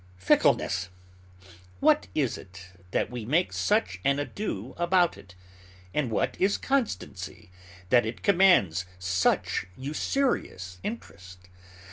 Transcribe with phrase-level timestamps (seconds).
[0.17, 0.89] Fickleness!
[1.79, 5.35] what is it, that we make such an ado about it?
[5.93, 7.51] And what is constancy,
[7.89, 11.49] that it commands such usurious interest?